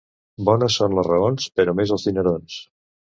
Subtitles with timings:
[0.47, 2.57] Bones són les raons, però més els dinerons.